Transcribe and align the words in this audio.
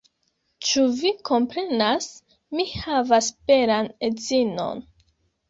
Ĉu 0.69 0.85
vi 1.01 1.11
komprenas? 1.29 2.07
Mi 2.61 2.67
havas 2.79 3.29
belan 3.53 3.93
edzinon 4.11 4.85